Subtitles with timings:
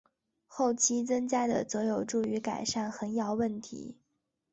[0.47, 3.99] 后期增加的则有助于改善横摇问题。